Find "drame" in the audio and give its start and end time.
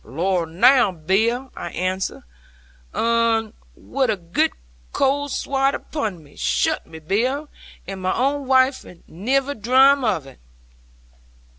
9.53-10.03